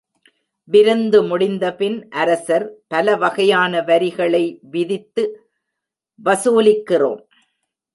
விருந்து 0.69 1.19
முடிந்தபின், 1.23 2.09
அரசர், 2.09 2.65
பல 2.87 3.15
வகையான 3.15 3.81
வரிகளை 3.81 4.59
விதித்து 4.61 5.23
வசூலிக்கிறோம். 6.25 7.21